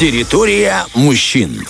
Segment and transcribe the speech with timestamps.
[0.00, 1.60] Территория мужчин.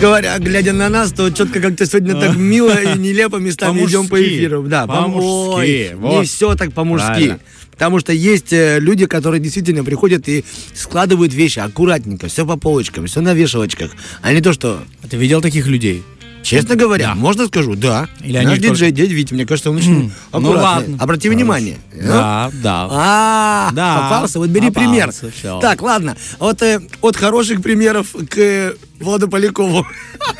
[0.00, 4.22] Говоря, глядя на нас, то четко как-то сегодня так мило и нелепо местами идем по
[4.22, 4.62] эфиру.
[4.62, 5.90] Да, По-мужски, по-ой.
[5.90, 6.28] Не вот.
[6.28, 7.36] все так по-мужски.
[7.72, 13.06] Потому что есть э, люди, которые действительно приходят и складывают вещи аккуратненько, все по полочкам,
[13.06, 13.90] все на вешалочках.
[14.22, 14.80] А не то, что
[15.10, 16.04] Ты видел таких людей?
[16.48, 18.08] Честно говоря, можно скажу, да.
[18.22, 20.62] Или они Наш диджей, дядя Витя, мне кажется, он очень ну аккуратный.
[20.62, 20.96] ладно.
[21.00, 21.36] Обрати Хорошо.
[21.38, 21.76] внимание.
[21.94, 22.88] Да, да.
[22.90, 25.12] А, Да, попался, вот бери попался, пример.
[25.12, 25.60] всё.
[25.60, 29.86] Так, ладно, вот э, от хороших примеров к э, Владу Полякову.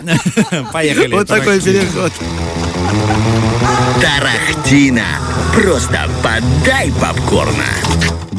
[0.72, 1.12] Поехали.
[1.12, 2.12] Вот такой переход.
[4.00, 5.04] Тарахтина.
[5.54, 7.64] Просто подай попкорна.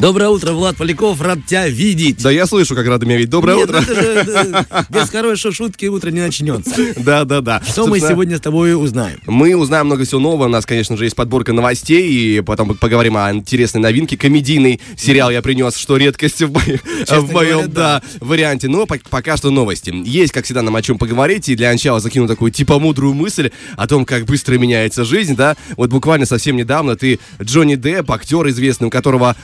[0.00, 2.22] Доброе утро, Влад Поляков, рад тебя видеть.
[2.22, 3.30] Да я слышу, как рады меня видеть.
[3.30, 3.82] Доброе Нет, утро.
[3.86, 6.70] ну это же, э, без хорошей шутки утро не начнется.
[6.96, 7.62] Да, да, да.
[7.66, 9.18] Что мы сегодня с тобой узнаем?
[9.26, 10.46] Мы узнаем много всего нового.
[10.46, 14.16] У нас, конечно же, есть подборка новостей, и потом поговорим о интересной новинке.
[14.16, 18.00] Комедийный сериал я принес, что редкость в, моем- в моем говоря, да.
[18.00, 18.68] да, варианте.
[18.68, 19.92] Но пок- пока что новости.
[20.04, 21.48] Есть, как всегда, нам о чем поговорить.
[21.50, 25.56] И для начала закину такую типа мудрую мысль о том, как быстро меняется жизнь, да.
[25.76, 29.36] Вот буквально совсем недавно ты Джонни Депп, актер известный, у которого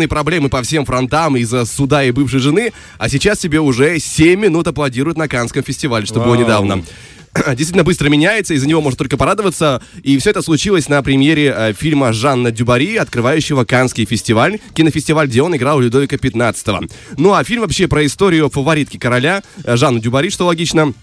[0.00, 4.40] огромные проблемы по всем фронтам из-за суда и бывшей жены, а сейчас тебе уже 7
[4.40, 6.40] минут аплодируют на Канском фестивале, что было Вау.
[6.40, 6.84] недавно.
[7.48, 9.82] действительно быстро меняется, из-за него можно только порадоваться.
[10.02, 15.42] И все это случилось на премьере э, фильма Жанна Дюбари, открывающего Канский фестиваль, кинофестиваль, где
[15.42, 16.66] он играл Людовика 15
[17.18, 20.94] Ну а фильм вообще про историю фаворитки короля, э, Жанны Дюбари, что логично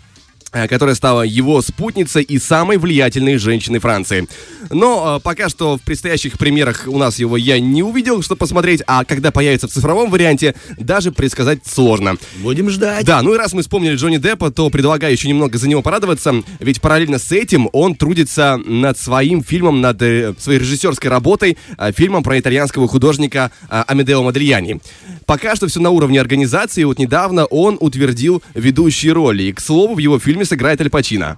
[0.68, 4.28] которая стала его спутницей и самой влиятельной женщиной Франции.
[4.70, 8.82] Но э, пока что в предстоящих премьерах у нас его я не увидел, что посмотреть,
[8.88, 12.18] а когда появится в цифровом варианте, даже предсказать сложно.
[12.38, 13.06] Будем ждать.
[13.06, 16.44] Да, ну и раз мы вспомнили Джонни Деппа, то предлагаю еще немного за него порадоваться,
[16.60, 21.92] ведь параллельно с этим он трудится над своим фильмом, над э, своей режиссерской работой, э,
[21.92, 24.80] фильмом про итальянского художника э, Амедео Модельяни.
[25.28, 29.96] Пока что все на уровне организации, вот недавно он утвердил ведущие роли, и, к слову,
[29.96, 31.38] в его фильме сыграет Аль Пачино.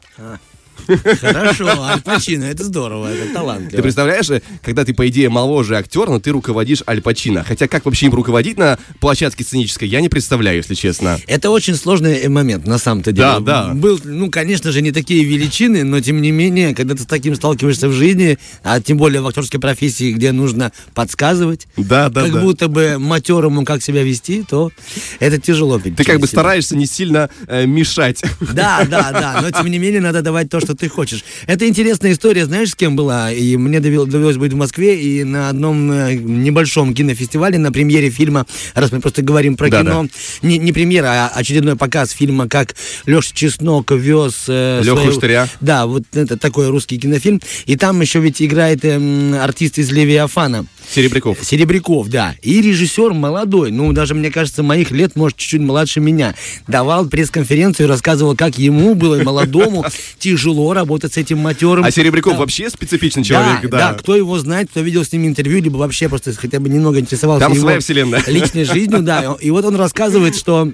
[1.21, 3.69] Хорошо, Аль Пачино, это здорово, это талант.
[3.71, 7.43] Ты представляешь, э, когда ты, по идее, моложе актер, но ты руководишь Аль Пачино.
[7.43, 11.19] Хотя как вообще им руководить на площадке сценической, я не представляю, если честно.
[11.27, 13.27] Это очень сложный э, момент, на самом-то деле.
[13.27, 13.73] Да, да.
[13.73, 17.35] Был, ну, конечно же, не такие величины, но тем не менее, когда ты с таким
[17.35, 22.33] сталкиваешься в жизни, а тем более в актерской профессии, где нужно подсказывать, Да, да, как
[22.33, 22.41] да.
[22.41, 24.71] будто бы матерому как себя вести, то
[25.19, 25.79] это тяжело.
[25.79, 26.39] Ты как бы себя.
[26.39, 28.21] стараешься не сильно э, мешать.
[28.53, 31.23] Да, да, да, но тем не менее надо давать то, что ты хочешь.
[31.45, 33.31] Это интересная история, знаешь, с кем была?
[33.31, 38.09] И мне довел- довелось быть в Москве и на одном э, небольшом кинофестивале на премьере
[38.09, 40.07] фильма, раз мы просто говорим про Да, кино,
[40.41, 42.75] Не, не премьера, а очередной показ фильма, как
[43.05, 44.45] Леша Чеснок вез...
[44.47, 45.49] э, Лёху свою- Штыря.
[45.61, 47.41] Да, вот это такой русский кинофильм.
[47.65, 50.65] И там еще ведь играет эм, артист из Левиафана.
[50.89, 51.37] Серебряков.
[51.43, 52.35] Серебряков, да.
[52.41, 56.33] И режиссер молодой, ну, даже, мне кажется, моих лет, может, чуть-чуть младше меня.
[56.67, 59.85] Давал пресс-конференцию и рассказывал, как ему было молодому
[60.19, 61.85] тяжело работать с этим матерым.
[61.85, 62.39] А Серебряков Да.
[62.39, 63.93] вообще специфичный Да, человек, да, да.
[63.93, 67.45] кто его знает, кто видел с ним интервью, либо вообще просто хотя бы немного интересовался
[67.45, 68.23] Там его своя вселенная.
[68.27, 69.35] личной жизнью, да.
[69.41, 70.71] И вот он рассказывает, что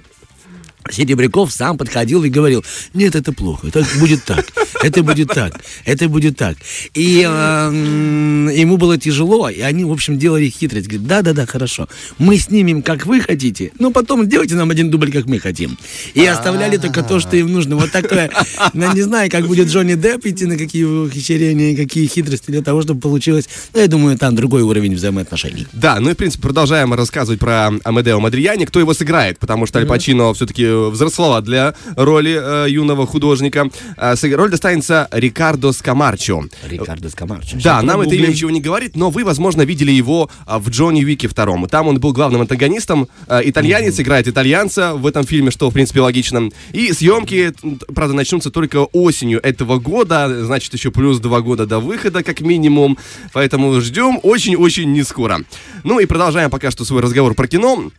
[0.91, 2.63] Серебряков сам подходил и говорил,
[2.94, 4.46] нет, это плохо, это будет так,
[4.84, 6.57] это будет так, это будет так.
[6.94, 10.88] И э, ему было тяжело, и они, в общем, делали хитрость.
[10.88, 15.25] Говорит, да-да-да, хорошо, мы снимем, как вы хотите, но потом сделайте нам один дубль, как
[15.25, 15.78] мы хотим.
[16.13, 17.75] И оставляли только то, что им нужно.
[17.78, 18.29] Вот такое,
[18.74, 22.84] ну, не знаю, как будет Джонни Депп идти, на какие ухищрения, какие хитрости для того,
[22.84, 23.50] чтобы получилось.
[23.74, 25.68] Но я думаю, там другой уровень взаимоотношений.
[25.74, 29.79] Да, ну и, в принципе, продолжаем рассказывать про Амедео Мадрияни, кто его сыграет, потому что
[29.79, 33.69] Аль Пачино все-таки взрослова для роли э, юного художника.
[33.97, 36.46] Э, роль достанется Рикардо Скамарчо.
[36.68, 37.58] Рикардо Скамарчо.
[37.63, 41.28] Да, нам это имя ничего не говорит, но вы, возможно, видели его в Джонни Уике
[41.28, 41.68] втором.
[41.68, 43.08] Там он был главным антагонистом.
[43.30, 46.50] Итальянец играет итальянца в этом фильме, что, в принципе, логично.
[46.72, 47.53] И съемки,
[47.94, 50.46] правда, начнутся только осенью этого года.
[50.46, 52.97] Значит, еще плюс два года до выхода, как минимум.
[53.34, 55.42] Поэтому ждем очень-очень не скоро.
[55.84, 57.92] Ну и продолжаем пока что свой разговор про кино.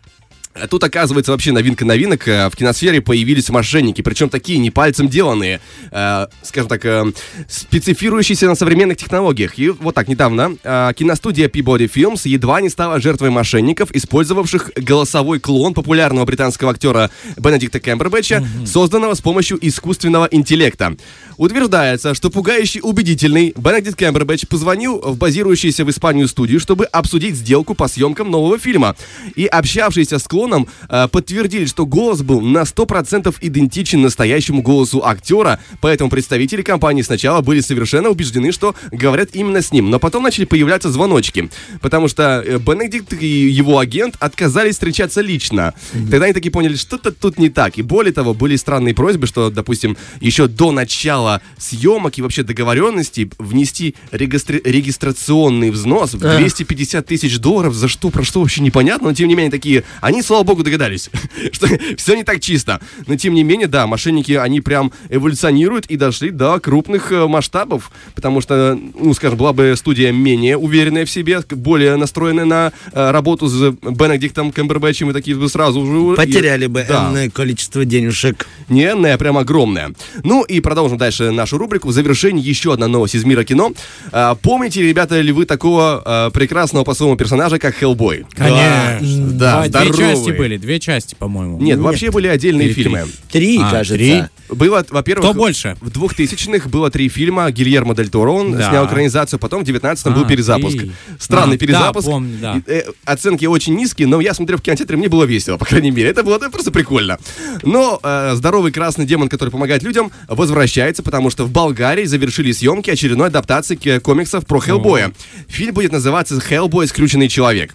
[0.60, 2.26] А Тут, оказывается, вообще новинка новинок.
[2.28, 5.60] Э, В киносфере появились мошенники, причем такие не пальцем деланные,
[5.90, 7.12] э, скажем так, э,
[7.48, 9.58] специфирующиеся на современных технологиях.
[9.58, 15.40] И вот так, недавно э, киностудия Peabody Films едва не стала жертвой мошенников, использовавших голосовой
[15.40, 20.96] клон популярного британского актера Бенедикта Кэмбербэтча, созданного с помощью искусственного интеллекта.
[21.36, 27.74] Утверждается, что пугающий убедительный Бенедикт Кэмбербэтч позвонил в базирующуюся в Испанию студию, чтобы обсудить сделку
[27.74, 28.96] по съемкам нового фильма.
[29.34, 30.45] И общавшиеся с клоном
[30.88, 37.40] э, подтвердили, что голос был на 100% идентичен настоящему голосу актера, поэтому представители компании сначала
[37.40, 41.50] были совершенно убеждены, что говорят именно с ним, но потом начали появляться звоночки,
[41.80, 45.74] потому что э, Бенедикт и его агент отказались встречаться лично.
[46.10, 47.78] Тогда они таки поняли, что-то тут не так.
[47.78, 53.30] И более того, были странные просьбы, что, допустим, еще до начала съемок и вообще договоренностей
[53.38, 59.14] внести регистри- регистрационный взнос в 250 тысяч долларов, за что, про что вообще непонятно, но
[59.14, 61.10] тем не менее такие, они, слава богу, догадались,
[61.52, 62.80] что все не так чисто.
[63.06, 67.90] Но тем не менее, да, мошенники, они прям эволюционируют и дошли до крупных э, масштабов,
[68.14, 73.10] потому что, ну, скажем, была бы студия менее уверенная в себе, более настроенная на э,
[73.10, 76.16] работу с Бенедиктом Кэмбербэтчем, и такие бы сразу уже...
[76.16, 77.08] Потеряли бы Да.
[77.08, 78.46] энное количество денежек.
[78.68, 79.92] Не энная, а прям огромная.
[80.22, 81.88] Ну и продолжим дальше нашу рубрику.
[81.88, 83.72] В завершении еще одна новость из мира кино.
[84.12, 88.26] А, помните, ребята, ли вы такого а, прекрасного по-своему персонажа, как Хеллбой?
[88.34, 89.26] Конечно.
[89.30, 90.25] Да, здоровый.
[90.26, 91.58] Части были, две части, по-моему.
[91.58, 92.82] Нет, вообще были отдельные Или три.
[92.84, 93.06] фильмы.
[93.30, 93.94] Три, А, кажется.
[93.94, 94.22] три?
[94.48, 95.24] Было, во-первых...
[95.30, 95.76] Кто больше?
[95.80, 97.50] В 2000-х было три фильма.
[97.50, 98.68] Гильермо Дель Торо, он Да.
[98.68, 100.78] снял экранизацию, потом в 19-м был А, перезапуск.
[100.78, 100.92] три.
[101.18, 102.06] Странный А, да, перезапуск.
[102.06, 102.56] помню, да.
[102.66, 105.90] И, э, оценки очень низкие, но я смотрел в кинотеатре, мне было весело, по крайней
[105.90, 106.08] мере.
[106.10, 107.18] Это было это просто прикольно.
[107.62, 112.90] Но э, здоровый красный демон, который помогает людям, возвращается, потому что в Болгарии завершили съемки
[112.90, 115.12] очередной адаптации к- комиксов про Хеллбоя.
[115.48, 116.86] Фильм будет называться «Хеллбой.
[116.86, 117.74] Скрюченный человек».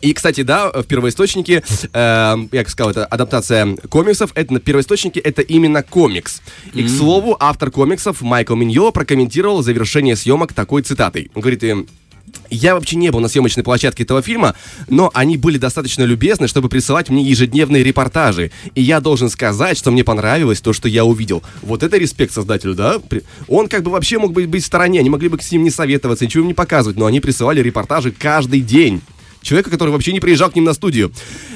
[0.00, 1.62] И, кстати, да, в первоисточнике,
[1.92, 6.42] э, я как сказал, это адаптация комиксов, это на первоисточнике это именно комикс.
[6.74, 11.30] И, к слову, автор комиксов Майкл Миньо прокомментировал завершение съемок такой цитатой.
[11.34, 11.84] Он говорит, э,
[12.50, 14.54] я вообще не был на съемочной площадке этого фильма,
[14.88, 18.50] но они были достаточно любезны, чтобы присылать мне ежедневные репортажи.
[18.74, 21.42] И я должен сказать, что мне понравилось то, что я увидел.
[21.62, 23.00] Вот это респект создателю, да?
[23.48, 25.70] Он как бы вообще мог быть, быть в стороне, они могли бы с ним не
[25.70, 29.00] советоваться, ничего им не показывать, но они присылали репортажи каждый день.
[29.46, 31.12] Человека, который вообще не приезжал к ним на студию.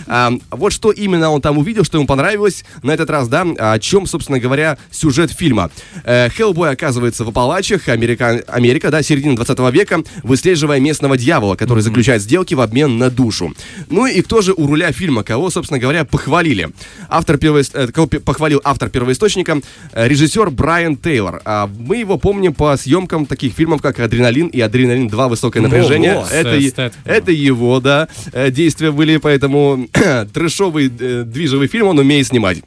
[0.06, 3.78] А, вот что именно он там увидел, что ему понравилось на этот раз, да, о
[3.81, 5.70] чем, собственно говоря, сюжет фильма.
[6.04, 11.82] Э, Хеллбой оказывается в Апалачах, Америка, Америка, да, середина 20 века, выслеживая местного дьявола, который
[11.82, 13.52] заключает сделки в обмен на душу.
[13.88, 16.69] Ну и кто же у руля фильма, кого, собственно говоря, похвалили?
[17.08, 19.60] Автор первого, э, кого похвалил автор первоисточника,
[19.93, 21.43] э, режиссер Брайан Тейлор.
[21.44, 25.28] А мы его помним по съемкам таких фильмов, как «Адреналин» и «Адреналин 2.
[25.28, 26.19] Высокое напряжение».
[26.19, 26.26] Ого.
[26.31, 27.04] это, С е- Стэтхэмом.
[27.04, 29.88] это его, да, э, действия были, поэтому
[30.32, 32.59] трэшовый, э, движевый фильм он умеет снимать.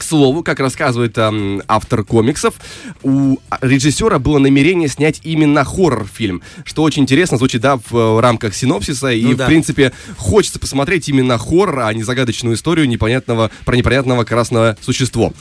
[0.00, 2.54] К слову, как рассказывает эм, автор комиксов,
[3.02, 8.54] у режиссера было намерение снять именно хоррор-фильм, что очень интересно звучит, да, в, э, рамках
[8.54, 9.44] синопсиса, и, Ну в да.
[9.44, 15.34] принципе, хочется посмотреть именно хоррор, а не загадочную историю непонятного, про непонятного красного существо.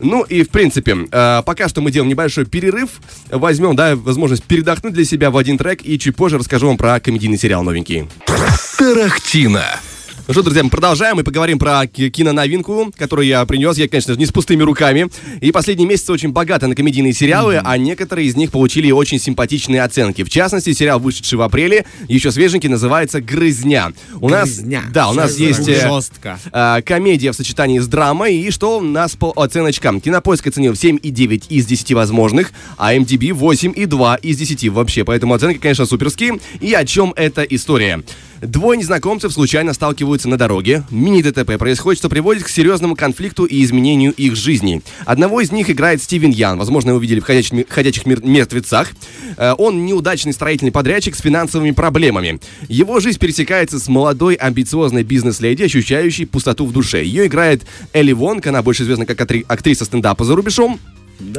[0.00, 4.92] Ну и, в принципе, э, пока что мы делаем небольшой перерыв, возьмем, да, возможность передохнуть
[4.92, 8.08] для себя в один трек, и чуть позже расскажу вам про комедийный сериал новенький.
[8.76, 9.78] Тарахтина.
[10.30, 13.76] Ну что, друзья, мы продолжаем и поговорим про ки- киноновинку, которую я принес.
[13.78, 15.08] Я, конечно же, не с пустыми руками.
[15.40, 19.82] И последние месяцы очень богаты на комедийные сериалы, а некоторые из них получили очень симпатичные
[19.82, 20.22] оценки.
[20.22, 23.90] В частности, сериал, вышедший в апреле, еще свеженький, называется «Грызня».
[24.20, 24.82] У «Грызня».
[24.82, 26.38] нас, да, у нас есть э, Жестко.
[26.52, 28.36] э, комедия в сочетании с драмой.
[28.36, 30.00] И что у нас по оценочкам?
[30.00, 35.04] Кинопоиск оценил 7,9 из 10 возможных, а MDB 8,2 из 10 вообще.
[35.04, 36.38] Поэтому оценки, конечно, суперские.
[36.60, 38.04] И о чем эта история?
[38.40, 40.84] Двое незнакомцев случайно сталкиваются на дороге.
[40.90, 44.82] Мини-ДТП происходит, что приводит к серьезному конфликту и изменению их жизней.
[45.04, 46.58] Одного из них играет Стивен Ян.
[46.58, 48.92] Возможно, вы видели в «Ходячих, ходячих мер- мертвецах».
[49.36, 52.40] Э, Он неудачный строительный подрядчик с финансовыми проблемами.
[52.66, 57.04] Его жизнь пересекается с молодой, амбициозной бизнес-леди, ощущающей пустоту в душе.
[57.04, 60.80] Ее играет Элли Вонг, она больше известна как актриса стендапа за рубежом.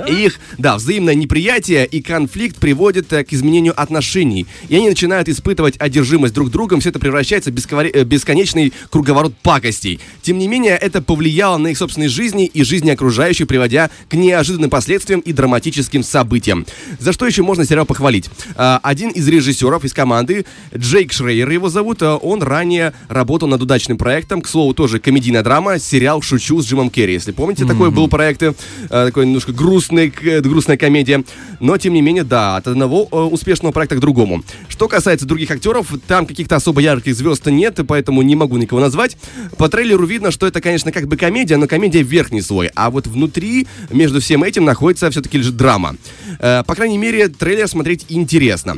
[0.07, 4.45] И их, да, взаимное неприятие и конфликт приводят э, к изменению отношений.
[4.69, 6.79] И они начинают испытывать одержимость друг другом.
[6.79, 10.00] Все это превращается в э, бесконечный круговорот пакостей.
[10.21, 14.69] Тем не менее, это повлияло на их собственные жизни и жизни окружающих, приводя к неожиданным
[14.69, 16.65] последствиям и драматическим событиям.
[17.00, 18.29] За что еще можно сериал похвалить?
[18.55, 20.45] А, Один из режиссеров из команды,
[20.75, 25.43] Джейк Шрейер его зовут, а, он ранее работал над удачным проектом, к слову, тоже комедийная
[25.43, 27.13] драма, сериал «Шучу» с Джимом Керри.
[27.13, 28.53] Если помните, такой был проект, э,
[28.89, 31.24] такой немножко грустный, э, грустная комедия.
[31.60, 34.44] Но, тем не менее, да, от одного э, успешного проекта к другому.
[34.68, 39.18] Что касается других актеров, там каких-то особо ярких звезд нет, поэтому не могу никого назвать.
[39.58, 42.70] По трейлеру видно, что это, конечно, как бы комедия, но комедия верхний слой.
[42.75, 45.96] А вот внутри, между всем этим, находится все-таки лишь драма.
[46.40, 48.78] Э, по крайней мере, трейлер смотреть интересно.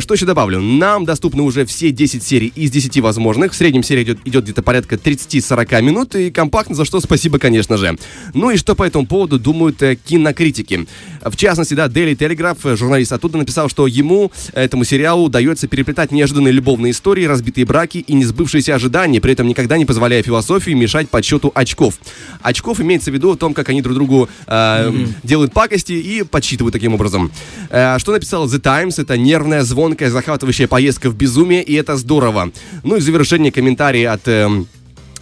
[0.00, 0.60] Что еще добавлю?
[0.60, 3.52] Нам доступны уже все 10 серий из 10 возможных.
[3.52, 7.76] В среднем серия идет, идет где-то порядка 30-40 минут, и компактно, за что спасибо, конечно
[7.76, 7.96] же.
[8.34, 9.82] Ну и что по этому поводу думают
[10.32, 10.86] э, кинокритики.
[11.22, 16.12] В частности, да, Daily Telegraph, э, журналист оттуда написал, что ему, этому сериалу, удается переплетать
[16.12, 21.08] неожиданные любовные истории, разбитые браки и несбывшиеся ожидания, при этом никогда не позволяя философии мешать
[21.08, 21.98] подсчету очков.
[22.42, 26.72] Очков имеется в виду о том, как они друг другу э, делают пакости и подсчитывают
[26.72, 27.30] таким образом.
[27.70, 28.98] Э, что написал The Times?
[28.98, 32.50] Это нервная, звонкая, захватывающая поездка в безумие, и это здорово.
[32.82, 34.26] Ну и в завершение комментарий от...
[34.26, 34.66] эм,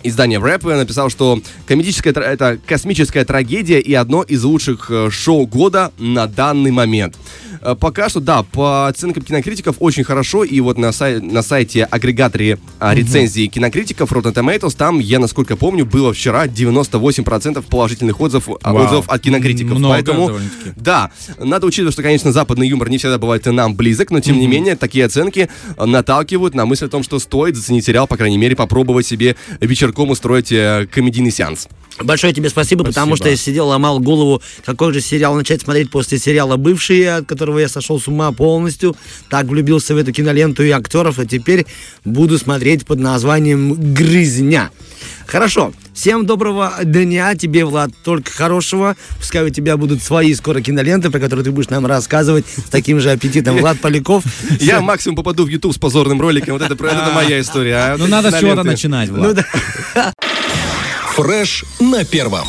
[0.03, 5.93] Издание Рэп написал, что комедическая это космическая трагедия и одно из лучших э, шоу года
[5.99, 7.17] на данный момент.
[7.63, 11.85] Э, Пока что, да, по оценкам кинокритиков очень хорошо, и вот на, сай- на сайте
[11.85, 18.59] агрегаторе а, рецензии кинокритиков Rotten Tomatoes, там, я насколько помню, было вчера 98% положительных отзывов,
[18.63, 18.85] а, Вау.
[18.85, 19.79] отзывов от кинокритиков.
[19.79, 20.31] Много Поэтому,
[20.77, 24.39] да, надо учитывать, что, конечно, западный юмор не всегда бывает и нам близок, но тем
[24.39, 28.17] не менее такие оценки э, наталкивают на мысль о том, что стоит заценить сериал, по
[28.17, 31.69] крайней мере, попробовать себе вечерком устроить э, комедийный сеанс.
[32.03, 33.31] Большое тебе спасибо, потому что Спасибо.
[33.31, 37.69] я сидел, ломал голову, какой же сериал начать смотреть после сериала «Бывшие», от которого я
[37.69, 38.97] сошел с ума полностью.
[39.29, 41.67] Так влюбился в эту киноленту и актеров, а теперь
[42.05, 44.71] буду смотреть под названием «Грызня».
[45.27, 45.73] Хорошо.
[45.95, 47.35] Всем доброго дня.
[47.35, 48.97] Тебе, Влад, только хорошего.
[49.19, 53.01] Пускай у тебя будут свои скоро киноленты, про которые ты будешь нам рассказывать с таким
[53.01, 53.57] же аппетитом.
[53.59, 54.25] Влад Поляков.
[54.61, 57.77] Я максимум попаду в YouTube с позорным роликом, вот это, про- это моя история.
[57.77, 59.47] а Ну надо с чего-то начинать, Ну Влад.
[61.15, 62.49] Фреш на первом.